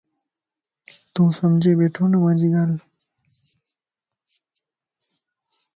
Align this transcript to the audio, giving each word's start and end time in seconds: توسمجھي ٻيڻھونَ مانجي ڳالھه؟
توسمجھي 1.13 1.71
ٻيڻھونَ 1.79 2.11
مانجي 2.23 2.49
ڳالھه؟ 2.55 2.77